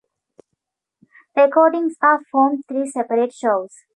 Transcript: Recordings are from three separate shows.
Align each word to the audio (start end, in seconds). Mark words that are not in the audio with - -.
Recordings 1.37 1.97
are 2.01 2.21
from 2.31 2.63
three 2.63 2.89
separate 2.89 3.33
shows. 3.35 3.83